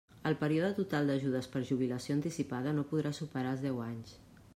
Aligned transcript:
El 0.27 0.35
període 0.37 0.69
total 0.77 1.11
d'ajudes 1.11 1.49
per 1.55 1.61
jubilació 1.71 2.15
anticipada 2.15 2.73
no 2.79 2.87
podrà 2.95 3.13
superar 3.19 3.53
els 3.57 3.63
deu 3.67 3.83
anys. 3.93 4.17